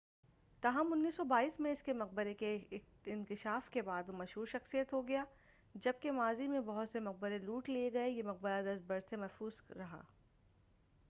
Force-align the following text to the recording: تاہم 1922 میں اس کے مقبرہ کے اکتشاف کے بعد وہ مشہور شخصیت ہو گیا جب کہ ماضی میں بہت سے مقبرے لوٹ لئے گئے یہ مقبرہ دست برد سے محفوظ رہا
تاہم 0.63 0.93
1922 0.93 1.59
میں 1.59 1.71
اس 1.71 1.81
کے 1.83 1.93
مقبرہ 1.93 2.33
کے 2.33 2.55
اکتشاف 2.71 3.69
کے 3.69 3.81
بعد 3.81 4.09
وہ 4.09 4.13
مشہور 4.13 4.45
شخصیت 4.45 4.93
ہو 4.93 5.07
گیا 5.07 5.23
جب 5.75 5.93
کہ 6.01 6.11
ماضی 6.11 6.47
میں 6.47 6.59
بہت 6.59 6.89
سے 6.89 6.99
مقبرے 6.99 7.37
لوٹ 7.37 7.69
لئے 7.69 7.93
گئے 7.93 8.09
یہ 8.09 8.23
مقبرہ 8.23 8.61
دست 8.61 8.87
برد 8.87 9.09
سے 9.09 9.15
محفوظ 9.15 9.61
رہا 9.77 10.01